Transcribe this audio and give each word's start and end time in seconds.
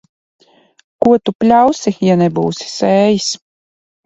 Ko 1.05 1.11
tu 1.23 1.33
pļausi, 1.43 1.93
ja 2.09 2.17
nebūsi 2.23 2.71
sējis. 2.73 3.29